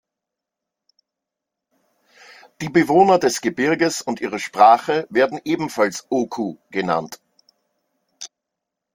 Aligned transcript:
Die 2.61 2.69
Bewohner 2.69 3.19
des 3.19 3.39
Gebirges 3.41 4.01
und 4.01 4.19
ihre 4.19 4.39
Sprache 4.39 5.05
werden 5.11 5.39
ebenfalls 5.43 6.07
Oku 6.09 6.57
genannt. 6.71 7.21